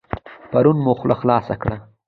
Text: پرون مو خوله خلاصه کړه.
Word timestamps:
پرون 0.51 0.77
مو 0.85 0.91
خوله 0.99 1.15
خلاصه 1.21 1.55
کړه. 1.61 1.77